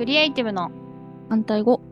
[0.00, 0.70] クリエイティブの
[1.28, 1.82] 反対語。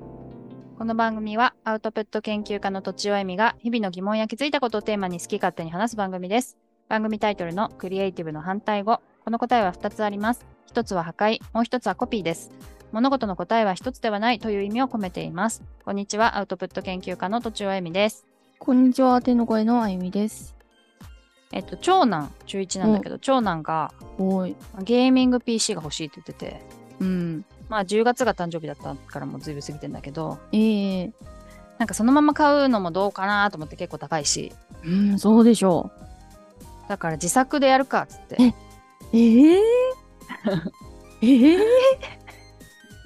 [0.79, 6.57] この番組はアウトプット研究家のとちおえみが日々の疑問や気づいたことをテーマに好き勝手に話す番組です。
[6.89, 9.03] 番組タイトルのクリエイティブの反対語。
[9.27, 10.47] この答えは2つあります。
[10.73, 12.51] 1つは破壊、もう1つはコピーです。
[12.93, 15.63] 物事の答えは1つではないという意味を込めています。
[15.85, 18.27] こんにちは、アウトプット研究家のとちおえみです。
[18.59, 20.57] こんにちは、天の声のあゆみです。
[21.53, 23.93] えっと、長男、中1なんだけど、長男が。
[24.83, 26.63] ゲーミング PC が欲しいって言ってて、
[27.01, 27.45] うん。
[27.69, 31.13] まあ10月が誕生日だったからもうずいぶん過ぎてんだけど、ええ
[31.79, 34.53] なんかそのまま買うのもどうかなと思って結構高いし、
[34.85, 35.93] うん、そうでしょ
[36.89, 38.37] だから自作でやるかっつって。
[38.41, 38.55] えう。
[39.13, 39.61] ええ？
[41.23, 41.59] ええ？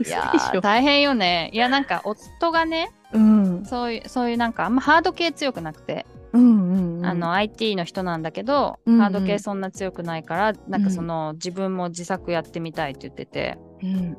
[0.04, 1.50] いやー大変よね。
[1.52, 3.64] いやなんか夫がね、うん。
[3.66, 7.06] そういう、そういうなんかあんまハード系強くなくて、うんうんうん。
[7.06, 14.16] あの IT の人なんだけど、うんうんハード系そんな強くないから、なんかその自分も自作やってみたいって言ってて、うん。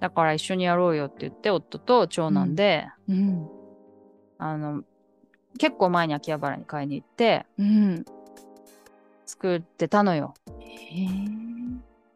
[0.00, 3.48] だから一緒にやろうよって言って夫と長男で、うん。
[4.38, 4.82] あの、
[5.58, 8.04] 結構前に秋葉原に買いに行ってうん。
[9.26, 10.34] 作ってたのよ。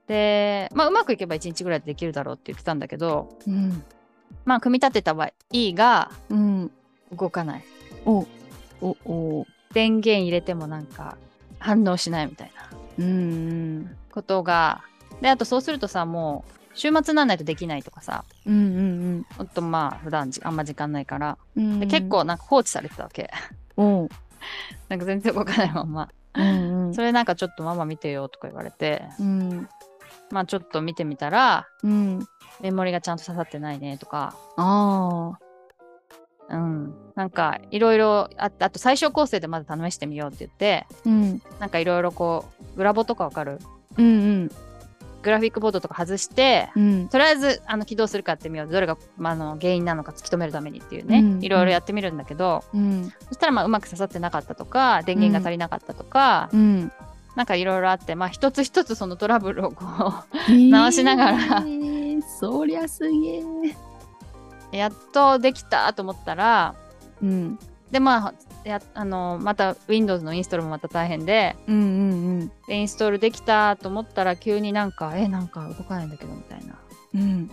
[0.06, 3.82] で、まあうまくいけば1日ぐらいでできるだろうって言ってたんだけど、うん。
[4.44, 6.70] まあ組み立てたはいいがうん。
[7.16, 7.64] 動かない。
[8.04, 8.26] お、
[8.80, 9.46] お、お。
[9.72, 11.16] 電源入れてもなんか
[11.58, 13.96] 反応しないみたいなうん。
[14.12, 14.82] ことが。
[15.20, 18.58] で、あとそうするとさ、もう週末にならないとできないとかさ、うんう
[19.18, 21.80] んほんとまあ普段じあんま時間ないから、うん。
[21.80, 22.08] で結。
[22.08, 23.30] 構なんか放置されてたわけ。
[23.76, 24.08] おう。
[24.88, 26.08] なんか全然動かないまま。
[26.34, 26.94] うんうん。
[26.94, 29.68] それなんかちょっとママ見てよとか言われて、うん。
[30.30, 32.26] まあちょっと見てみたら、うん。
[32.60, 35.38] メモリがちゃんと刺さってないねとか、ああ。
[36.50, 36.94] うん。
[37.14, 41.42] なんかいろいろ、ああと最小構成でまず試してみようって言って、うん。
[41.58, 43.58] なんかいろいろこう、グラボとかわかる？
[43.96, 44.08] うんう
[44.44, 44.50] ん。
[45.28, 47.08] グラフィックボードとか外して、うん。
[47.08, 53.12] とりあえずあの起動するかやってみようどれが、まあ、あの原因なのか突き止めるためにっていうね、うんいろいろやってみるんだけど、うん。
[53.28, 56.92] そしたらまあうまく刺さってなかったとか電源が足りなかったとか、うん。
[57.36, 59.84] なんかいろいろあってまあ一つ一つそのトラブルをこ
[60.48, 63.42] 直しながらえーそりゃすげえ。
[64.72, 66.74] うやっとできたと思ったら
[67.22, 67.58] うん。
[67.90, 68.34] でまあ
[68.68, 71.78] やあのまた Windows のインストールもまた大変でうんう
[72.44, 76.78] んでインストールできたと思ったら急になんかえなんか動かないんだけどみたいな。
[77.14, 77.20] うん。
[77.20, 77.50] うん。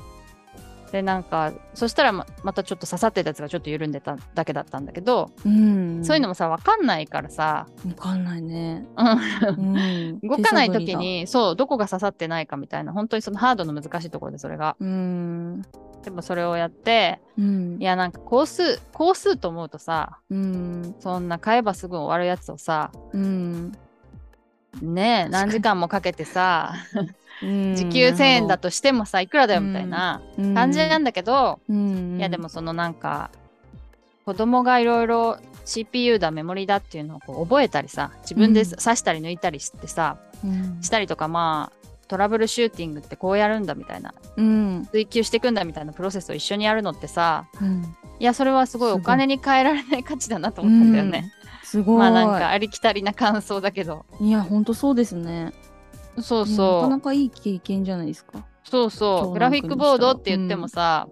[0.92, 6.06] でなんかそしたらままたちょっと刺さってたやつがちょっと緩んでただけだったんだけど、うん。
[6.06, 8.86] そういうのもさ分かんないからさ、わかんないね。
[8.96, 10.20] うんうん。
[10.24, 14.76] 動かない時にそうどこが刺さってないかみたいな本当にそのハードの難しいところでそれが。
[14.80, 15.62] うん。
[16.06, 17.84] でもそれをやってうんい。
[17.84, 20.96] やなんか工数工数と思うとさうん。
[21.00, 23.72] そんな買えばすぐ終わるやつをさうん。
[24.82, 26.76] ねえ何時間もかけてさ
[27.42, 32.18] うん時給1000円だとしてもさいくらだよみたいな感じなんだけど、うん。
[32.18, 33.32] いやでもそのなんか
[34.26, 44.88] 子供がいろいろ CPU だメモリだっていうのをこう覚えたりさ自分でうん刺したり抜いたりしてさ、うん、したりとかまあトラブルシューティングってこうやるんだみたいなうん。
[44.92, 47.96] 追求していくんだみたいなプロセスを一緒にやるのってさうん。
[48.20, 51.32] いやそれはすごいお金に換えられない価値だなと思ったんだよね。
[51.64, 51.98] すごい。
[51.98, 55.54] まあなんかありきたりな感想だけどいや、ほんとそうですね。
[56.20, 58.46] そうなそうかなかいい経験じゃないですか。
[58.64, 61.08] そうそうグラフィックボードって言ってもさ、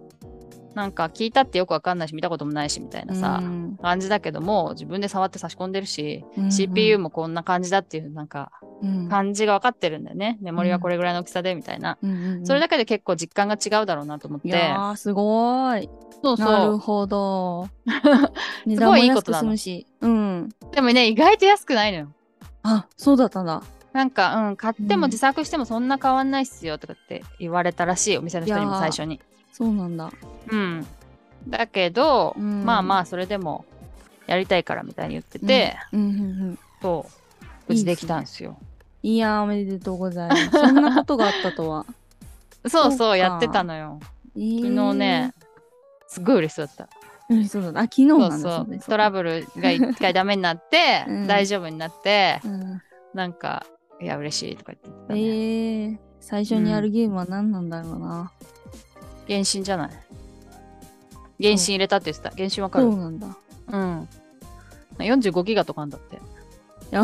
[0.76, 3.78] なんか聞いたってよくわかんないし見たこともないしみたいなさ、うん。
[3.82, 6.44] 感じだけども自分で触って差し込んでるし、うん。
[6.46, 8.52] うん CPU もこんな感じだっていうなんか
[8.82, 9.10] うん。
[9.10, 12.46] 感じが分かってるんだよね、メモリはこれぐらいの大きさでみたいな、うんうんうん。
[12.46, 14.48] それだけで結構実感が違うだろうなと思って。
[14.48, 15.90] いやー、すごい。
[16.24, 17.68] そうなるそほど。
[18.66, 19.42] 値すごいいいことな。
[19.42, 19.52] の。
[19.52, 20.50] うん。
[20.72, 22.08] うでもね意外と安くないのよ。
[22.64, 23.62] あ、そうだったんだ。
[23.92, 25.12] なんか、うん、買ってもうん。
[25.12, 29.20] 自作してもそんな変わんないっすよとかって言われたらしいお店の人にも最初に。
[29.53, 30.12] そうなんだ。
[30.52, 30.86] うん。
[31.47, 33.66] だけど、うんまあまあそれでも
[34.28, 36.12] やりたいからみたいに言ってて、うんうんう
[36.51, 36.60] ん。
[36.81, 38.57] そう無事できたんですよ。
[39.04, 40.50] いやー、おめでとうございます。
[40.51, 41.86] そんなことがあったとは。
[42.68, 44.00] そうそうやってたのよ。
[44.01, 45.33] 昨昨日ね、
[46.07, 46.89] すっごい嬉しそうだった。
[47.30, 47.81] うん、そうだな。
[47.81, 48.38] あ、昨日そうなんだ。
[48.57, 52.81] そうです トラブルが一回ダメになって、うん大丈夫になって、うん。
[53.13, 53.66] なんか
[54.01, 55.22] いや嬉しいとか言ってたえね。
[55.22, 58.31] ー、最初にやるゲームは何なんだろうな。
[59.28, 59.90] 原神じゃない？
[61.42, 62.36] 原神入れたって言ってた。
[62.36, 62.86] 原神わかる？
[62.86, 63.28] そうなんだ。
[63.72, 64.10] うん。
[65.00, 66.20] 45ギガとかあんだって。
[66.92, 67.04] や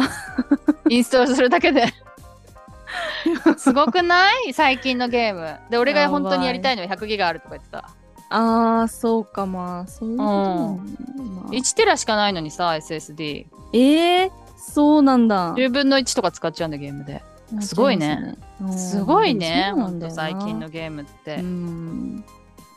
[0.89, 1.85] インストールするだけで。
[3.57, 4.53] すごくない？
[4.53, 5.57] 最近のゲーム。
[5.69, 7.89] で、俺が本当にやりたいのは100ギガあるとか言ってた。
[8.31, 10.91] あー、そうか、まあ、そういうことなのね
[11.35, 13.47] まあ1テラしかないのにさ、SSD。
[13.73, 15.53] えー、そうなんだ。
[15.55, 17.23] 10分の1とか使っちゃうんだ、ゲームで。
[17.61, 18.35] すごいね。
[18.75, 21.37] すごいねほんと最近のゲームって。
[21.37, 22.25] うん。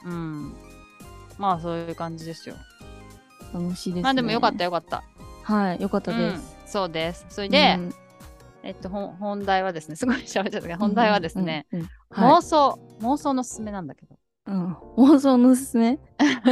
[0.05, 0.55] うん。
[1.39, 2.57] まあそういう感じですよ。
[3.53, 4.03] 楽しいですね。
[4.03, 5.03] まあでもよかったよかった。
[5.43, 6.37] はい、よかったです。
[6.37, 7.27] うんそうです。
[7.29, 7.95] それで、うん。
[8.63, 11.67] えっと本本題はですねすごい喋っちゃったけど本題はですね、、
[12.13, 14.17] 妄想妄想のおすすめなんだけど。
[14.47, 15.99] うん、妄想のおすすめ？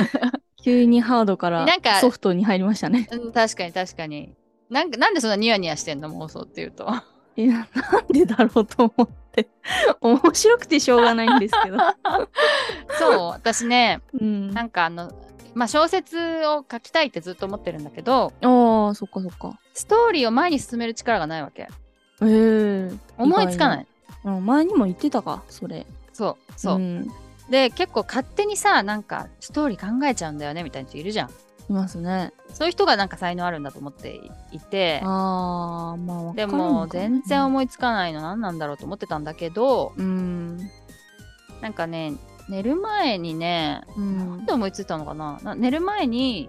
[0.62, 3.08] 急にハードからなんかソフトに入りましたね。
[3.10, 4.34] うん確かに確かに。
[4.68, 6.10] なんかなんでそんなニヤニヤしてんの？
[6.10, 6.86] 妄想っていうと
[7.44, 9.48] いや、なんでだろうと思って。
[10.00, 11.78] 面白くてしょうがないんですけど。
[12.98, 14.50] そう私ねうん。
[14.50, 15.12] なんかあの
[15.54, 19.58] まあ小説を書きたいってずっと思ってるんだけどああ、そっかそっか。
[19.74, 21.68] ストーリーを前に進める力がないわけ
[22.22, 23.86] ええ思いつかない。
[24.24, 25.86] うん、前にも言ってたか、それ。
[26.12, 27.10] そうそう、ん
[27.48, 31.30] で結構勝手にさなんかストーリー考えちゃうんだよねみたいな人いるじゃん
[31.70, 32.32] いますね。
[32.52, 34.20] そういう人がなんか才能あるんだと思って
[34.52, 40.58] いてああ、まあ、でも全然思いつかないの何なんだろうと思ってたんだけどうん。
[41.60, 42.14] なんかね
[42.48, 44.18] 寝る前にねうん。
[44.18, 45.38] なんで思いついたのかな？
[45.42, 46.48] な寝る前に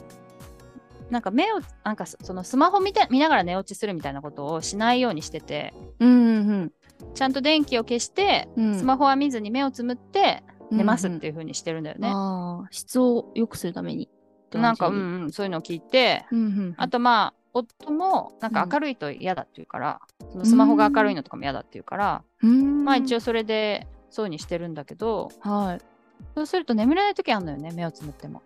[1.09, 6.71] なんか目をなんかそそのスマホ見て見ながら寝落ちするみたいなことをしないようにしててうんうん
[7.13, 8.77] ちゃんと電気を消して、うん。
[8.77, 12.07] スマホは見ずに目をつむって寝ますっうんていう風にしてるんだよね。
[12.09, 14.07] ああ、質を良くするために
[14.57, 14.61] って感じ。
[14.61, 16.73] なんかうんうんそういうのを聞いて、うんうん。
[16.77, 20.01] あとまあ夫もなんか明るいと嫌だって言うから、
[20.31, 23.17] そのスマホが明るいのとかも嫌だって言うから、うん、まあ一応。
[23.17, 25.81] 応それでそうにしてるんだけどはい。
[26.35, 28.41] そうすると眠れない時あるのよね目をつむっても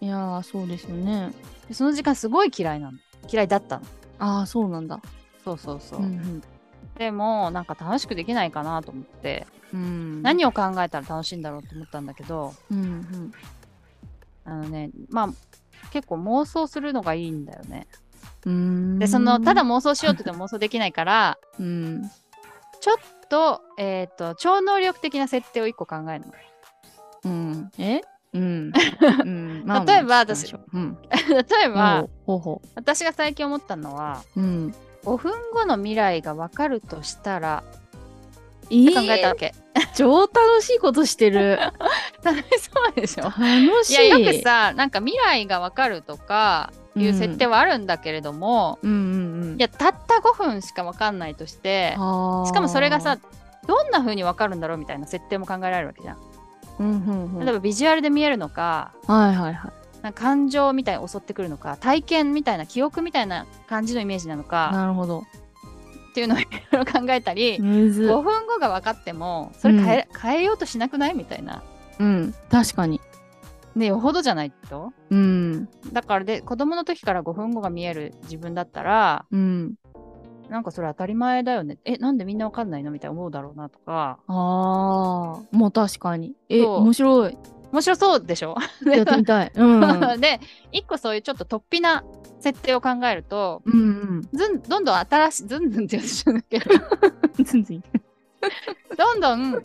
[0.00, 1.32] いやー、そうですよね。
[1.68, 2.98] でその時間すごい嫌いなの
[3.32, 3.86] 嫌いだったの
[4.18, 5.00] ああ、そうなんだ。
[5.44, 6.42] そうそうそう、ん
[6.96, 9.80] でもなんか楽しくできないかなと思って、うん。
[9.80, 10.22] うん。
[10.22, 13.32] 何を考えたら楽しいんだろうと思ったんだけどうんうん。
[14.44, 15.28] あのねまあ
[15.90, 17.86] 結構妄想するのがいいんだよね
[18.44, 22.10] うーんでそのただ、妄想しようって言っても妄想できないから うん。
[22.80, 22.96] ちょっ
[23.28, 26.32] とえっ、と超能力的な設定を1個考えるの
[27.24, 27.70] うん。
[27.78, 28.02] え？
[28.34, 28.72] うん。
[29.24, 29.66] うん。
[29.86, 30.98] 例えば私うん。
[31.30, 34.40] 例えば、ほうほ私が最近思ったのはう。
[34.40, 34.74] うん。
[35.04, 37.62] 5分後の未来が分かるとしたら
[38.70, 39.54] い考えたわけ、
[39.94, 41.58] 超楽しいことしてる。
[42.24, 43.24] 楽しそうでしょ？
[43.24, 43.36] 楽
[43.84, 43.92] しい。
[43.92, 49.56] いやよくさなんか未来が分かるとかいう設定はあるんだけれども、うんうんうん。
[49.56, 53.18] いやたった5分しか分かんないとしてしかもそれがさ、
[53.66, 56.18] どんな風に分かるんだろうみたいな設定も考えられるわけじゃん。
[56.80, 59.72] うんうんうん、例えばビジュアルで見えるのかはいはいはい。
[60.02, 65.20] なんか感情みたいに襲ってくるのか体験みたいな記憶みたいな感じのイメージなのかなるほど。
[65.20, 71.14] っていうのをいろいろ考えたり、むず5分後が分かってもそれ変え,、変えようとしなくない？
[71.14, 71.62] みたいな。
[71.98, 72.34] うん。
[72.50, 73.00] 確かに。
[73.74, 74.92] ねよほどじゃないと？
[75.10, 75.68] うん。
[75.92, 79.74] だからで子供の時から5分後が見える自分だったらうん。
[80.48, 86.34] なんかそれ当たり前だよねえなんでみんな分かんないのみたいな思うだろうなとかああ、もう確かに。
[86.48, 87.38] え、面白い。
[87.72, 88.54] 面白そうでしょ？
[88.86, 89.52] やってみたい。
[89.54, 89.82] うん。
[90.12, 90.38] う んで
[90.70, 92.04] 一個そういうちょっと突飛な
[92.40, 94.28] 設定を考えるとうん。
[94.32, 96.64] ずんどんどん新しいずんずんって言うとんだけど
[97.42, 97.82] ずんずん。
[98.96, 99.62] どんどん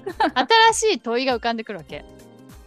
[0.73, 2.05] 新しい問いが浮かんでくるわけ、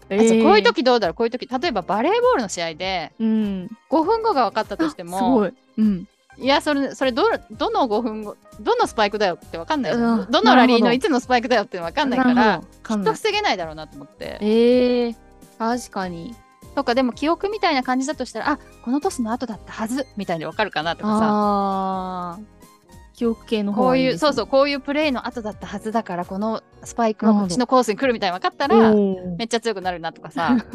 [0.08, 1.14] えあじゃあこういう時どうだろう？
[1.14, 3.70] こういう時例えばバレーボールの試合でうん。
[3.90, 5.50] 5分後が分かったとしてすも。
[5.78, 6.06] うん。
[6.38, 9.92] いやそれそれどどの5分後どのスパイクだよって分かんない。
[9.92, 14.38] どのラリーのいつのスパイクだよって分かんないからきっと防げないだろうなと思って。
[14.40, 15.16] ええ
[15.58, 16.34] 確かに。
[16.74, 22.38] とかでも記憶みたいな感じだとしたらあこのトスの後だったはずみたいに分かるかなとかさ。
[23.22, 27.42] 記憶系の方こうがいうそうそうこういうプレーの後だったはずだからこのスパイクなるほど。
[27.42, 30.56] はこっちのコースに来るみたいに分かったらめっちゃ強くなるなとかさ。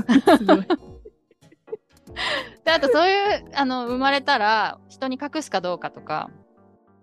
[2.64, 6.30] であとそういうあの生まれたら人に隠すかどうかとか。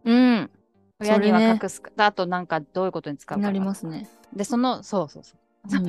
[0.05, 0.51] うん。
[0.99, 4.09] 親には隠すか、あとなんかどういうことに使うかななりますね。
[4.33, 5.37] でそのそうそうそう。
[5.37, 5.89] うんそを考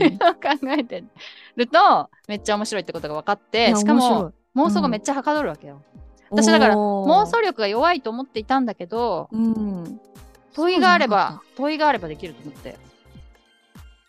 [0.77, 1.03] えて
[1.55, 5.81] るとめっちゃ面白いってことが分かってしかも妄想がめっちゃはかどるわけよ、
[6.29, 9.99] 私だから妄想力が弱いと思っていたんだけどうん。
[10.53, 12.77] 問いがあれば問いがあればできると思って。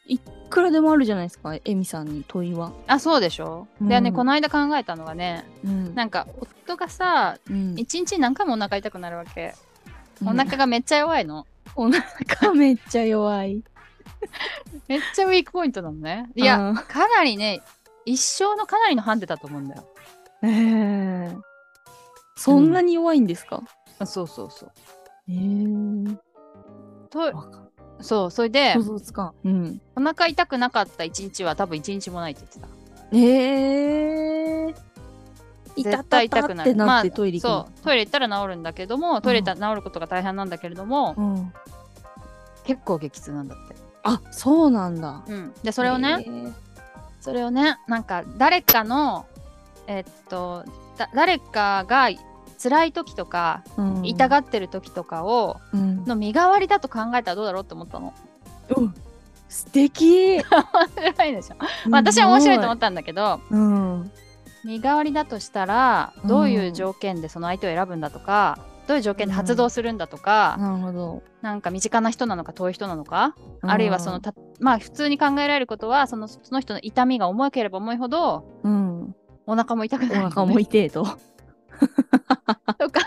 [0.08, 0.18] い
[0.48, 2.70] くらでもあるじゃないですか、エミさんに問いは。
[2.86, 3.88] あそうでしょ、うん。
[3.88, 5.94] でねこの間考えたのがねうん。
[5.94, 7.74] なんか夫がさうん。
[7.76, 9.54] 一日に何回もお腹痛くなるわけ、
[10.24, 11.46] お腹がめっちゃ弱いの。
[11.74, 13.62] お腹めっちゃ弱い。
[14.86, 16.30] めっちゃウィークポイントなのね。
[16.36, 17.60] いやかなりね
[18.04, 19.84] 一生のかなりのハンデだと思うんだよ。
[20.42, 20.50] ええ
[22.36, 23.62] そんなに弱いんですか、
[23.98, 24.72] あそうそうそう。
[25.28, 26.16] ええ
[27.10, 27.32] と
[28.00, 29.34] そうそれで想像つかん。
[29.44, 29.80] うん。
[29.96, 32.68] お腹痛くなかった一日は多分一日もないって言ってた。
[33.16, 34.74] ええ
[35.82, 36.68] 絶対痛くなる。
[36.68, 37.64] ってなってトイレ行くの？
[37.64, 37.84] そう。
[37.84, 41.52] トイレ行ったら治るんだけどもトイレたら治ることが大変なんだけれども、うん。
[42.64, 43.76] 結構激痛なんだって。
[44.02, 45.24] あそうなんだ。
[45.26, 46.52] うん、でそれをね、
[47.20, 49.26] それをねなんか誰かの
[49.86, 50.72] えっとだ
[51.14, 52.08] 誰かが
[52.62, 54.06] 辛い時とかうん。
[54.06, 56.04] 痛がってる時とかを、うん。
[56.04, 58.14] の身代わりだと考えたらどうだろうって思ったの。
[58.76, 58.94] うん。
[59.48, 60.36] 素敵。
[60.36, 60.42] 面
[61.14, 61.56] 白いでしょ、
[61.88, 64.10] まあ、私は面白いと思ったんだけどうん。
[64.64, 71.22] 身代わりだとしたらどういう条件でその相手を選ぶんだとか、どういう条件で発動するんだとか、なるほど。
[71.40, 79.14] なんか身近な人なのか遠い人なのか、あるいはそのたまあ普通に考えられることはそのその人の痛みが重ければ重いほどうん、
[79.46, 81.04] お腹も痛くおなるよね、腹も痛いと。
[82.78, 83.00] とか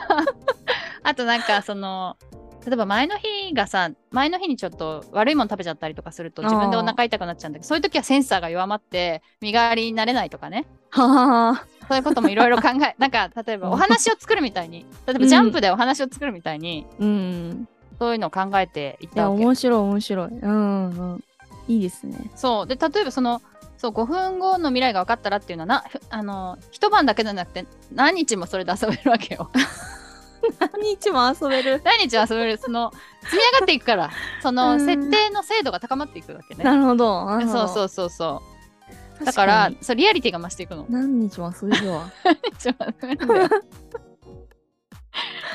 [1.04, 2.18] あとなんかその
[2.66, 11.66] 例えば前の日がさ前の日にちょっと悪いもの食べちゃったりとかすると自分でお腹痛くなっちゃうんだけどそういう時はセンサーが弱まって身代わりになれないとかねはあ。
[11.88, 17.68] そういうこともいろいろ考え なんか例えばお話を作るみたいに例えばジャンプでお話を作るみたいに、うん。
[17.98, 20.28] そういうのを考えていったわけ面白い、面白い。
[20.28, 21.24] うん、うん。
[21.68, 22.32] いいですね。
[22.36, 23.42] そうで例えばその
[23.80, 29.50] そう5分後の未来が分かったらっていうのはなふあの一晩だけじゃなくて何日もそれで遊べるわけよ。
[30.60, 31.82] 何日も遊べる。
[31.86, 32.58] 何日も遊べる。
[32.58, 32.92] その
[33.24, 34.10] 積み上がっていくから
[34.42, 34.86] そのうん。
[34.86, 36.64] 設定の精度が高まっていくわけね。
[36.66, 37.26] なるほど。
[37.48, 39.20] そうそうそうそう。
[39.20, 40.86] 確だからにそうリアリティが増していくの。
[40.90, 42.12] 何日も遊べるわ。
[42.58, 43.50] ちょっと待ってなんだよ。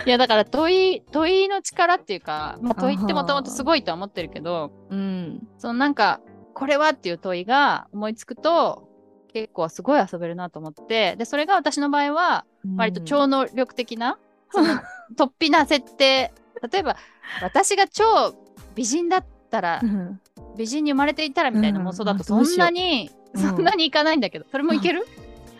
[0.07, 5.47] いやだから問い問いの力っていうか、まあ、問いってもともとすごいとは思ってるけどうん。
[5.59, 6.21] そのなんか
[6.55, 8.89] これはっていう問いが思いつくと
[9.33, 12.45] 結構すごい遊べるなと思ってでそれが私の場合は
[12.77, 14.19] 割と超能力的な、
[14.51, 14.81] その
[15.17, 16.33] 突飛な設定。
[16.73, 16.97] 例えば
[17.43, 18.35] 私が超
[18.75, 20.21] 美人だったらうん。
[20.57, 23.41] 美人に生まれていたらみたいな妄想だとうんそんなに、うん。
[23.41, 25.05] そんなにいかないんだけどそれもいける、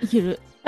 [0.01, 0.41] いける。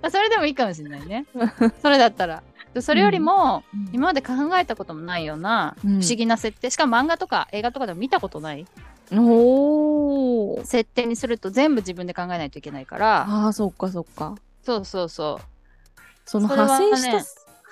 [0.00, 1.26] まあそれでもいいかもしれないね。
[1.82, 2.42] それだったら
[2.74, 3.62] でそれよりも、
[3.92, 5.94] 今まで考えたこともないような不うん。
[5.94, 8.66] 思議な設定、しかも漫画とか映画とかでも見たことない。
[9.12, 10.64] おー。
[10.64, 13.26] 設定にすると全部自分で考えないといけないから。
[13.28, 14.34] ああ、そっかそっか。
[14.64, 16.00] そうそうそう。
[16.24, 17.24] その派生した、ね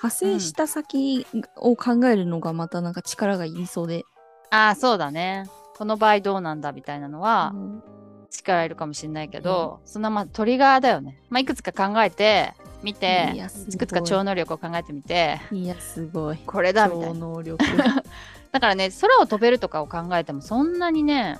[0.02, 4.04] 派生した先を考えるのがまたなんか力がいりそうで。
[4.50, 5.48] ああそうだね。
[5.76, 7.82] この場合どうなんだみたいなのはうん。
[8.30, 13.32] 力いるかもしれないけど、そんなまあトリガーだよね、まあ、いくつか考えてみて
[13.68, 16.38] いくつか超能力を考えてみていや、すごい。
[16.46, 17.64] これだみたい超な能力。
[18.52, 21.38] だからね空を飛べるとかを考えてもそんなにね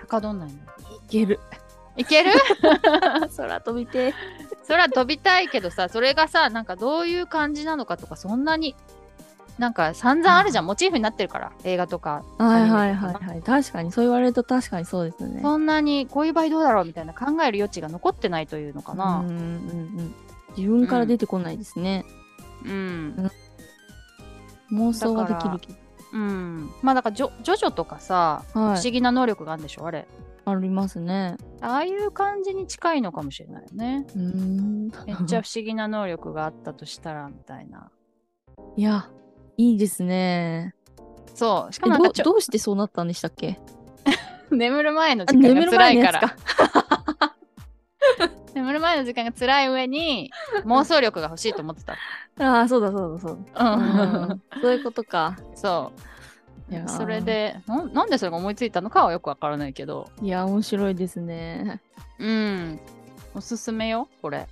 [0.00, 0.60] はかどんないのい
[1.08, 1.40] ける。
[1.96, 2.30] いける？
[3.36, 4.14] 空飛びて。
[4.68, 8.74] 空飛びたいけどさそれがさなんかどういう感じなのかとかそんなに
[9.58, 13.42] なんか散々あるじゃん、モチーフになってるから映画とかはいはいはいはい。
[13.42, 15.40] 確かに、そう言われると確かにそうですね。
[15.40, 20.14] そんなにこういう場合どうだろうみたいな考える余地が残ってないというのかうんなうんうん。
[20.56, 22.04] 自分から出てこないですね。
[22.64, 23.30] うん、
[24.72, 25.78] 妄想はできるけど。
[26.12, 28.90] うん、まあだからジョジョジョとかさ、不思はい。
[28.90, 30.06] 議な能力があるんでしょあれ
[30.46, 31.36] ありますね。
[31.60, 34.88] ああいう感じに近いのかもしれないよねうーん。
[35.06, 37.90] めっちゃ不思議な能力があったとしたらみたいな
[38.76, 39.10] いや、
[39.56, 40.74] いいですね。
[41.34, 43.58] そうしかえどうもどうしてそうなったんでしたっけ？
[44.50, 46.20] 眠る前のあ時間が辛いから。
[48.54, 50.30] 眠る前の時間が辛い上に
[50.64, 51.94] 妄想力が欲しいと思ってた
[52.44, 53.74] ああ、そうだそうだそうだ。
[53.74, 55.36] ううんんそういうことか。
[55.54, 55.92] そ
[56.68, 57.20] ういやーそれ。
[57.20, 61.80] でなんなんでそれが思いついたのかはよくわからないけどいや、面白いですね。
[62.18, 62.80] うん
[63.34, 64.46] おすすめよこれ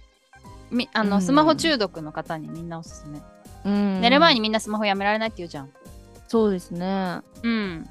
[0.71, 3.21] みあの、うんスマホ中毒の方にみんなおすすめ、
[3.65, 4.01] うん。
[4.01, 4.41] 寝る前に。
[4.41, 5.71] みんなスマホやめられないって言うじゃん
[6.29, 7.21] そうですね。
[7.43, 7.89] うん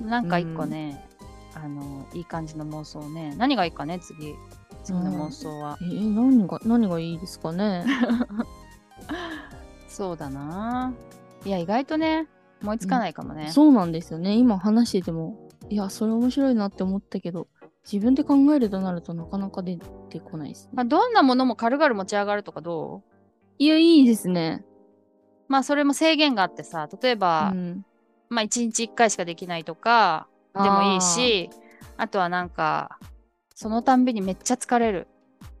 [0.00, 1.06] なんか一個ね、
[1.54, 4.34] あのいい感じの妄想ね何がいいかね次
[4.82, 7.84] 次の妄想は、えー、何が、何がいいですかね？
[9.88, 10.92] そうだな
[11.44, 12.28] いや意外とね
[12.62, 14.34] 思いつかないかもね、そうなんですよね。
[14.34, 17.48] 今話してても、いや、それ面白いなって思ったけど、
[17.90, 19.78] 自分で考えるとなるとなかなか出
[20.10, 20.72] てこないですね。
[20.74, 23.10] まあ、どんなものも軽々持ち上がるとかどう？
[23.58, 24.64] いや、いいですね。
[25.48, 27.84] まあそれも制限があってさ例えば、うん、
[28.28, 31.50] まあ1日1回しかできないとかでもいいし
[31.96, 33.00] あとはなんか
[33.60, 35.06] そのたんびにめっちゃ疲れる。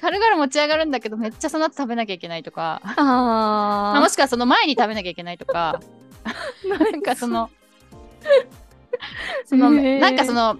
[0.00, 2.80] 軽々持ち上がるんだけどめっちゃその後食べなきゃいけないとか。
[2.84, 5.80] ああもしくはその前に食べなきゃいけないとか。
[6.64, 7.50] なんかその
[9.44, 9.98] そのへー。
[9.98, 10.58] なんかその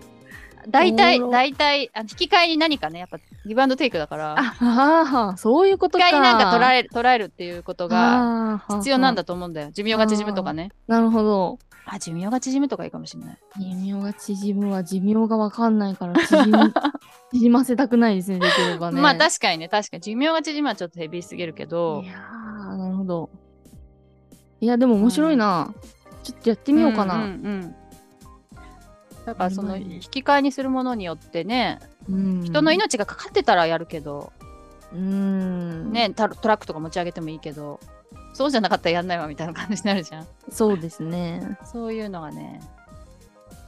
[0.66, 6.08] 大体大体あの引き換えに何かねやっぱギブアンドテイクだからああー、そういうことか。
[6.08, 11.58] 引き換えになんか捉える捉えるっていうことがが必要なんだと思うんだよ寿命が縮むとかねなるほど。
[11.86, 16.72] あ寿命が縮むとかいいかもしれない寿命が縮むは寿命がわかんないから縮み
[17.32, 19.00] 縮ませたくないですね、できればね。
[19.00, 23.30] まあ確かにね確かに寿命が縮むはちょっとヘビーすぎるけどいやー、なるほど。
[24.60, 25.72] いや、でも面白いな。
[26.22, 27.16] ちょっとやってみようかな。
[27.16, 27.74] んんうん
[29.24, 31.78] だからその引き換えにするものによってね、
[32.08, 32.42] うん。
[32.44, 34.32] 人の命がかかってたらやるけど、
[34.92, 35.92] うん。
[35.92, 37.80] ねタトラックとか持ち上げてもいいけど。
[38.32, 40.26] そうじゃなかったらやんないわみたいな感じになるじゃん。
[40.50, 41.58] そうですね。
[41.64, 42.60] そういうのがね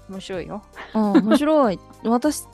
[0.09, 0.63] 面白いよ。
[0.93, 1.79] あ面白い。
[2.05, 2.45] 私、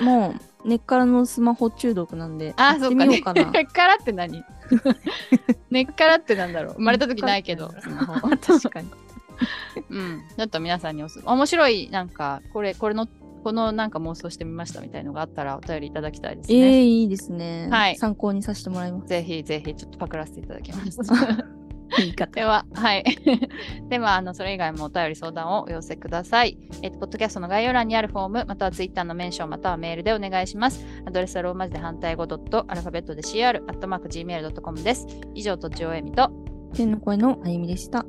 [0.00, 3.50] もう根っからのスマホ中毒なんで、あやってみようかな。
[3.50, 4.44] 根っからって何？
[5.70, 6.74] 根っからってなんだろう。
[6.74, 7.72] 生まれた時ないけど。
[7.80, 8.28] スマホ。
[8.36, 8.90] 確かに。
[9.90, 10.22] うん。
[10.36, 13.06] ちょっと皆さんにおす面白いなんかこれこれの
[13.38, 17.68] このなんか妄想してみましたみたいのがあったらお便りいただきたいですね、ええいいですね。
[17.70, 19.08] はい参考にさせてもらいます。
[19.08, 20.98] ぜひぜひちょっとパクらせていただきます
[21.96, 22.32] 言い方。
[22.32, 23.04] では、はい。
[23.88, 26.58] では、あの、それ以外もお便り相談をお寄せください。
[26.82, 30.86] えっと、ポッドキャストの概要欄にあるフォーム、またはツイッターのメンション、またはメールでお願いします。
[31.06, 35.06] アドレスはローマ字で反対語ドット、アルファベットで CR、アットマーク Gmail.com です。
[35.34, 36.30] 以上、とちおえみと、
[36.74, 38.04] 天の声のあゆみでした。